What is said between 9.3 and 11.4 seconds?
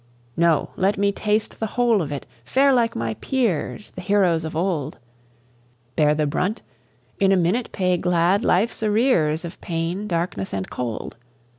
Of pain, darkness, and cold.